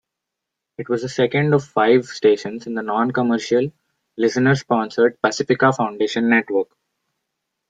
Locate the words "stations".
2.07-2.65